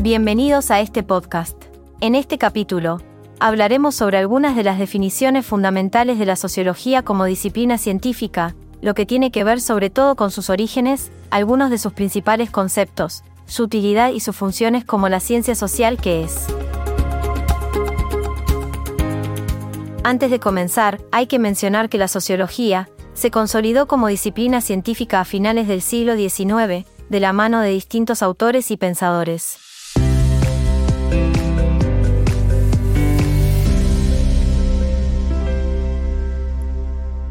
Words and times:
Bienvenidos 0.00 0.70
a 0.70 0.78
este 0.78 1.02
podcast. 1.02 1.60
En 2.00 2.14
este 2.14 2.38
capítulo, 2.38 2.98
hablaremos 3.40 3.96
sobre 3.96 4.16
algunas 4.18 4.54
de 4.54 4.62
las 4.62 4.78
definiciones 4.78 5.44
fundamentales 5.44 6.20
de 6.20 6.24
la 6.24 6.36
sociología 6.36 7.02
como 7.02 7.24
disciplina 7.24 7.78
científica, 7.78 8.54
lo 8.80 8.94
que 8.94 9.06
tiene 9.06 9.32
que 9.32 9.42
ver 9.42 9.60
sobre 9.60 9.90
todo 9.90 10.14
con 10.14 10.30
sus 10.30 10.50
orígenes, 10.50 11.10
algunos 11.30 11.68
de 11.70 11.78
sus 11.78 11.94
principales 11.94 12.48
conceptos, 12.48 13.24
su 13.46 13.64
utilidad 13.64 14.12
y 14.12 14.20
sus 14.20 14.36
funciones 14.36 14.84
como 14.84 15.08
la 15.08 15.18
ciencia 15.18 15.56
social 15.56 15.96
que 15.96 16.22
es. 16.22 16.46
Antes 20.04 20.30
de 20.30 20.38
comenzar, 20.38 21.00
hay 21.10 21.26
que 21.26 21.40
mencionar 21.40 21.88
que 21.88 21.98
la 21.98 22.06
sociología 22.06 22.88
se 23.14 23.32
consolidó 23.32 23.88
como 23.88 24.06
disciplina 24.06 24.60
científica 24.60 25.18
a 25.18 25.24
finales 25.24 25.66
del 25.66 25.82
siglo 25.82 26.14
XIX, 26.14 26.86
de 27.08 27.20
la 27.20 27.32
mano 27.32 27.60
de 27.62 27.70
distintos 27.70 28.22
autores 28.22 28.70
y 28.70 28.76
pensadores. 28.76 29.67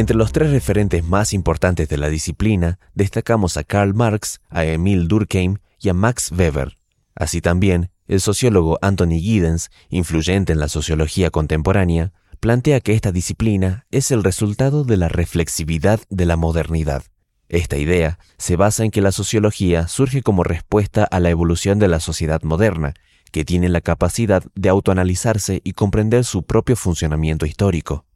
Entre 0.00 0.16
los 0.16 0.32
tres 0.32 0.50
referentes 0.50 1.04
más 1.04 1.34
importantes 1.34 1.86
de 1.90 1.98
la 1.98 2.08
disciplina 2.08 2.78
destacamos 2.94 3.58
a 3.58 3.64
Karl 3.64 3.92
Marx, 3.92 4.40
a 4.48 4.64
Emil 4.64 5.08
Durkheim 5.08 5.58
y 5.78 5.90
a 5.90 5.92
Max 5.92 6.32
Weber. 6.32 6.78
Así 7.14 7.42
también, 7.42 7.90
el 8.06 8.22
sociólogo 8.22 8.78
Anthony 8.80 9.20
Giddens, 9.20 9.68
influyente 9.90 10.54
en 10.54 10.58
la 10.58 10.68
sociología 10.68 11.28
contemporánea, 11.28 12.14
plantea 12.40 12.80
que 12.80 12.94
esta 12.94 13.12
disciplina 13.12 13.84
es 13.90 14.10
el 14.10 14.24
resultado 14.24 14.84
de 14.84 14.96
la 14.96 15.08
reflexividad 15.10 16.00
de 16.08 16.24
la 16.24 16.36
modernidad. 16.36 17.02
Esta 17.50 17.76
idea 17.76 18.18
se 18.38 18.56
basa 18.56 18.84
en 18.84 18.92
que 18.92 19.02
la 19.02 19.12
sociología 19.12 19.86
surge 19.86 20.22
como 20.22 20.44
respuesta 20.44 21.04
a 21.04 21.20
la 21.20 21.28
evolución 21.28 21.78
de 21.78 21.88
la 21.88 22.00
sociedad 22.00 22.40
moderna, 22.40 22.94
que 23.32 23.44
tiene 23.44 23.68
la 23.68 23.82
capacidad 23.82 24.44
de 24.54 24.70
autoanalizarse 24.70 25.60
y 25.62 25.74
comprender 25.74 26.24
su 26.24 26.42
propio 26.42 26.74
funcionamiento 26.74 27.44
histórico. 27.44 28.06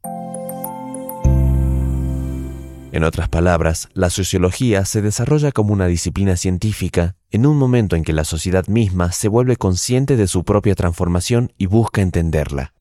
En 2.95 3.03
otras 3.03 3.27
palabras, 3.27 3.89
la 3.93 4.09
sociología 4.09 4.85
se 4.85 5.01
desarrolla 5.01 5.51
como 5.51 5.73
una 5.73 5.85
disciplina 5.85 6.37
científica 6.37 7.17
en 7.29 7.45
un 7.45 7.57
momento 7.57 7.97
en 7.97 8.05
que 8.05 8.13
la 8.13 8.23
sociedad 8.23 8.67
misma 8.67 9.11
se 9.11 9.27
vuelve 9.27 9.57
consciente 9.57 10.15
de 10.15 10.27
su 10.27 10.45
propia 10.45 10.75
transformación 10.75 11.51
y 11.57 11.65
busca 11.65 11.99
entenderla. 11.99 12.71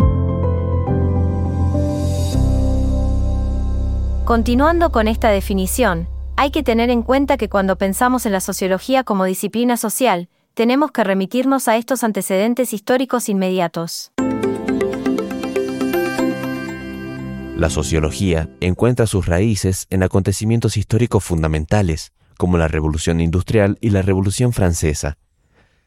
Continuando 4.24 4.92
con 4.92 5.08
esta 5.08 5.30
definición, 5.30 6.06
hay 6.36 6.52
que 6.52 6.62
tener 6.62 6.90
en 6.90 7.02
cuenta 7.02 7.36
que 7.36 7.48
cuando 7.48 7.76
pensamos 7.76 8.24
en 8.24 8.30
la 8.30 8.40
sociología 8.40 9.02
como 9.02 9.24
disciplina 9.24 9.76
social, 9.76 10.28
tenemos 10.54 10.92
que 10.92 11.02
remitirnos 11.02 11.66
a 11.66 11.76
estos 11.76 12.04
antecedentes 12.04 12.72
históricos 12.72 13.28
inmediatos. 13.28 14.12
La 17.56 17.70
sociología 17.70 18.50
encuentra 18.60 19.06
sus 19.06 19.26
raíces 19.26 19.86
en 19.90 20.02
acontecimientos 20.02 20.76
históricos 20.76 21.22
fundamentales, 21.22 22.12
como 22.36 22.58
la 22.58 22.66
Revolución 22.66 23.20
Industrial 23.20 23.78
y 23.80 23.90
la 23.90 24.02
Revolución 24.02 24.52
Francesa. 24.52 25.18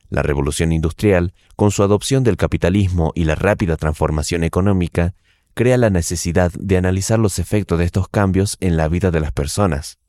La 0.10 0.22
Revolución 0.22 0.72
Industrial, 0.72 1.34
con 1.58 1.72
su 1.72 1.84
adopción 1.84 2.24
del 2.24 2.38
capitalismo 2.38 3.12
y 3.16 3.26
la 3.26 3.36
rápida 3.36 3.76
transformación 3.76 4.46
económica, 4.46 5.14
crea 5.56 5.76
la 5.76 5.90
necesidad 5.90 6.54
de 6.54 6.78
analizar 6.78 7.20
los 7.20 7.38
efectos 7.38 7.80
de 7.80 7.86
estos 7.86 8.08
cambios 8.08 8.56
en 8.62 8.78
la 8.78 8.88
vida 8.88 9.12
de 9.12 9.20
las 9.20 9.34
personas. 9.34 10.00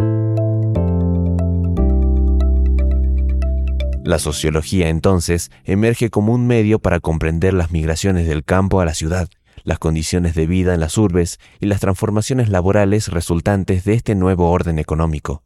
La 4.05 4.21
sociología 4.21 4.91
entonces 4.91 5.51
emerge 5.65 6.09
como 6.09 6.33
un 6.33 6.47
medio 6.47 6.79
para 6.79 7.01
comprender 7.01 7.53
las 7.53 7.73
migraciones 7.73 8.29
del 8.29 8.45
campo 8.45 8.81
a 8.81 8.85
la 8.85 8.95
ciudad, 8.95 9.29
las 9.65 9.79
condiciones 9.79 10.35
de 10.35 10.47
vida 10.47 10.75
en 10.75 10.81
las 10.81 10.99
urbes 10.99 11.39
y 11.61 11.67
las 11.67 11.81
transformaciones 11.81 12.49
laborales 12.49 13.09
resultantes 13.09 13.85
de 13.85 13.95
este 13.95 14.15
nuevo 14.15 14.51
orden 14.51 14.79
económico. 14.79 15.43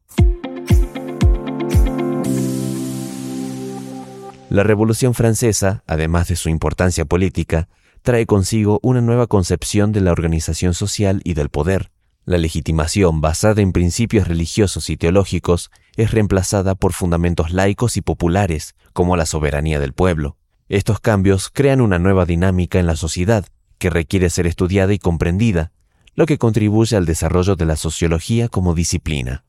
La 4.52 4.64
Revolución 4.64 5.14
Francesa, 5.14 5.82
además 5.86 6.28
de 6.28 6.36
su 6.36 6.50
importancia 6.50 7.06
política, 7.06 7.68
trae 8.02 8.26
consigo 8.26 8.80
una 8.82 9.00
nueva 9.00 9.26
concepción 9.26 9.92
de 9.92 10.02
la 10.02 10.12
organización 10.12 10.74
social 10.74 11.22
y 11.24 11.32
del 11.32 11.48
poder. 11.48 11.90
La 12.24 12.36
legitimación 12.36 13.20
basada 13.20 13.62
en 13.62 13.72
principios 13.72 14.28
religiosos 14.28 14.90
y 14.90 14.96
teológicos 14.96 15.70
es 15.96 16.10
reemplazada 16.10 16.74
por 16.74 16.92
fundamentos 16.92 17.52
laicos 17.52 17.96
y 17.96 18.02
populares, 18.02 18.74
como 18.92 19.16
la 19.16 19.24
soberanía 19.24 19.80
del 19.80 19.92
pueblo. 19.92 20.36
Estos 20.68 21.00
cambios 21.00 21.48
crean 21.50 21.80
una 21.80 21.98
nueva 21.98 22.26
dinámica 22.26 22.78
en 22.78 22.86
la 22.86 22.96
sociedad, 22.96 23.46
que 23.82 23.90
requiere 23.90 24.30
ser 24.30 24.46
estudiada 24.46 24.94
y 24.94 25.00
comprendida, 25.00 25.72
lo 26.14 26.24
que 26.24 26.38
contribuye 26.38 26.96
al 26.96 27.04
desarrollo 27.04 27.56
de 27.56 27.66
la 27.66 27.74
sociología 27.74 28.46
como 28.46 28.76
disciplina. 28.76 29.44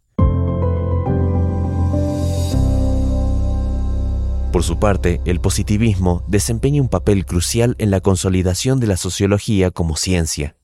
Por 4.51 4.63
su 4.63 4.79
parte, 4.79 5.21
el 5.25 5.39
positivismo 5.39 6.23
desempeña 6.27 6.81
un 6.81 6.89
papel 6.89 7.27
crucial 7.27 7.75
en 7.77 7.91
la 7.91 8.01
consolidación 8.01 8.79
de 8.79 8.87
la 8.87 8.97
sociología 8.97 9.69
como 9.69 9.97
ciencia. 9.97 10.55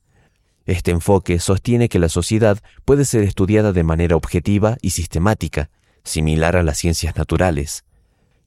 Este 0.66 0.90
enfoque 0.90 1.38
sostiene 1.38 1.88
que 1.88 2.00
la 2.00 2.08
sociedad 2.08 2.58
puede 2.84 3.04
ser 3.04 3.22
estudiada 3.22 3.72
de 3.72 3.84
manera 3.84 4.16
objetiva 4.16 4.78
y 4.82 4.90
sistemática, 4.90 5.70
similar 6.02 6.56
a 6.56 6.64
las 6.64 6.76
ciencias 6.78 7.14
naturales. 7.14 7.84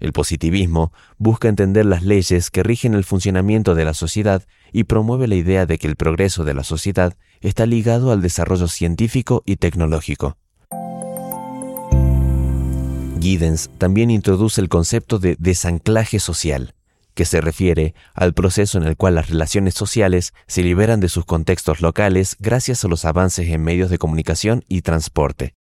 El 0.03 0.11
positivismo 0.11 0.91
busca 1.17 1.47
entender 1.47 1.85
las 1.85 2.03
leyes 2.03 2.51
que 2.51 2.61
rigen 2.61 2.93
el 2.93 3.05
funcionamiento 3.05 3.73
de 3.73 3.85
la 3.85 3.93
sociedad 3.93 4.43
y 4.73 4.83
promueve 4.83 5.29
la 5.29 5.35
idea 5.35 5.65
de 5.65 5.77
que 5.77 5.87
el 5.87 5.95
progreso 5.95 6.43
de 6.43 6.53
la 6.53 6.65
sociedad 6.65 7.15
está 7.39 7.65
ligado 7.65 8.11
al 8.11 8.21
desarrollo 8.21 8.67
científico 8.67 9.43
y 9.45 9.55
tecnológico. 9.55 10.35
Giddens 13.21 13.69
también 13.77 14.11
introduce 14.11 14.59
el 14.59 14.67
concepto 14.67 15.19
de 15.19 15.37
desanclaje 15.39 16.19
social, 16.19 16.75
que 17.13 17.23
se 17.23 17.39
refiere 17.39 17.95
al 18.13 18.33
proceso 18.33 18.77
en 18.77 18.83
el 18.83 18.97
cual 18.97 19.15
las 19.15 19.29
relaciones 19.29 19.73
sociales 19.73 20.33
se 20.47 20.63
liberan 20.63 20.99
de 20.99 21.07
sus 21.07 21.23
contextos 21.23 21.79
locales 21.79 22.35
gracias 22.39 22.83
a 22.83 22.89
los 22.89 23.05
avances 23.05 23.47
en 23.47 23.63
medios 23.63 23.89
de 23.89 23.99
comunicación 23.99 24.65
y 24.67 24.81
transporte. 24.81 25.55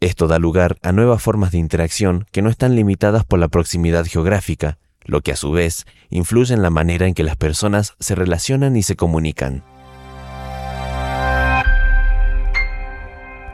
Esto 0.00 0.28
da 0.28 0.38
lugar 0.38 0.78
a 0.82 0.92
nuevas 0.92 1.20
formas 1.20 1.50
de 1.50 1.58
interacción 1.58 2.24
que 2.30 2.40
no 2.40 2.50
están 2.50 2.76
limitadas 2.76 3.24
por 3.24 3.40
la 3.40 3.48
proximidad 3.48 4.06
geográfica, 4.06 4.78
lo 5.04 5.22
que 5.22 5.32
a 5.32 5.36
su 5.36 5.50
vez 5.50 5.86
influye 6.08 6.54
en 6.54 6.62
la 6.62 6.70
manera 6.70 7.08
en 7.08 7.14
que 7.14 7.24
las 7.24 7.34
personas 7.34 7.94
se 7.98 8.14
relacionan 8.14 8.76
y 8.76 8.84
se 8.84 8.94
comunican. 8.94 9.64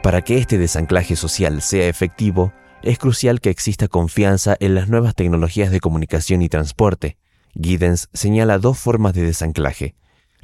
Para 0.03 0.21
que 0.21 0.37
este 0.37 0.59
desanclaje 0.59 1.17
social 1.17 1.63
sea 1.63 1.89
efectivo, 1.89 2.53
es 2.83 2.99
crucial 2.99 3.41
que 3.41 3.49
exista 3.49 3.89
confianza 3.89 4.55
en 4.61 4.75
las 4.75 4.91
nuevas 4.91 5.15
tecnologías 5.15 5.71
de 5.71 5.81
comunicación 5.81 6.43
y 6.43 6.51
transporte. 6.51 7.17
Giddens 7.59 8.11
señala 8.13 8.59
dos 8.59 8.77
formas 8.77 9.15
de 9.15 9.23
desanclaje. 9.23 9.95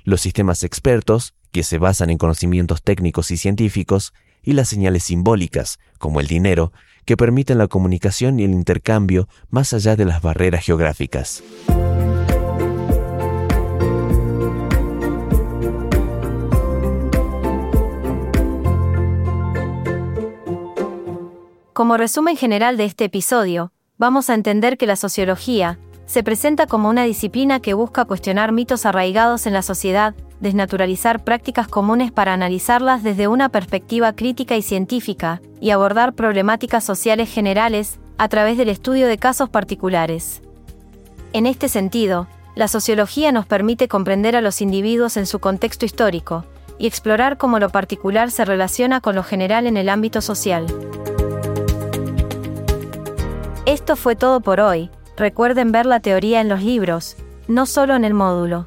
Los 0.05 0.23
sistemas 0.23 0.65
expertos, 0.65 1.35
que 1.53 1.63
se 1.63 1.77
basan 1.77 2.09
en 2.09 2.17
conocimientos 2.17 2.83
técnicos 2.83 3.31
y 3.33 3.37
científicos, 3.37 4.15
y 4.43 4.53
las 4.53 4.69
señales 4.69 5.05
simbólicas, 5.05 5.79
como 5.99 6.21
el 6.21 6.27
dinero, 6.27 6.73
que 7.05 7.17
permiten 7.17 7.59
la 7.59 7.69
comunicación 7.69 8.39
y 8.39 8.45
el 8.45 8.53
intercambio 8.53 9.29
más 9.51 9.73
allá 9.73 9.97
de 9.97 10.05
las 10.05 10.23
barreras 10.23 10.65
geográficas. 10.65 11.43
Como 21.73 21.97
resumen 21.97 22.37
general 22.37 22.77
de 22.77 22.85
este 22.85 23.05
episodio, 23.05 23.73
vamos 23.97 24.29
a 24.29 24.35
entender 24.35 24.77
que 24.77 24.87
la 24.87 24.97
sociología 24.97 25.79
se 26.05 26.23
presenta 26.23 26.67
como 26.67 26.89
una 26.89 27.05
disciplina 27.05 27.61
que 27.61 27.73
busca 27.73 28.05
cuestionar 28.05 28.53
mitos 28.53 28.85
arraigados 28.85 29.47
en 29.47 29.53
la 29.53 29.63
sociedad, 29.63 30.15
desnaturalizar 30.41 31.23
prácticas 31.23 31.69
comunes 31.69 32.13
para 32.13 32.33
analizarlas 32.33 33.03
desde 33.03 33.29
una 33.29 33.49
perspectiva 33.49 34.15
crítica 34.15 34.57
y 34.57 34.63
científica, 34.63 35.41
y 35.61 35.71
abordar 35.71 36.15
problemáticas 36.15 36.83
sociales 36.85 37.33
generales 37.33 38.01
a 38.19 38.29
través 38.29 38.59
del 38.59 38.69
estudio 38.69 39.07
de 39.07 39.19
casos 39.19 39.49
particulares. 39.49 40.43
En 41.33 41.47
este 41.47 41.69
sentido, 41.69 42.27
la 42.55 42.69
sociología 42.69 43.33
nos 43.33 43.47
permite 43.47 43.87
comprender 43.87 44.35
a 44.35 44.41
los 44.41 44.61
individuos 44.61 45.17
en 45.17 45.27
su 45.27 45.39
contexto 45.39 45.85
histórico, 45.85 46.45
y 46.79 46.87
explorar 46.87 47.37
cómo 47.37 47.59
lo 47.59 47.69
particular 47.69 48.31
se 48.31 48.45
relaciona 48.47 49.03
con 49.03 49.15
lo 49.15 49.23
general 49.23 49.67
en 49.67 49.77
el 49.77 49.91
ámbito 49.91 50.23
social. 50.23 50.67
Esto 53.67 53.97
fue 53.97 54.17
todo 54.17 54.41
por 54.41 54.61
hoy, 54.61 54.91
recuerden 55.17 55.73
ver 55.73 55.85
la 55.85 56.01
teoría 56.01 56.41
en 56.41 56.49
los 56.49 56.63
libros, 56.63 57.17
no 57.49 57.67
solo 57.67 57.95
en 57.95 58.05
el 58.05 58.15
módulo. 58.15 58.67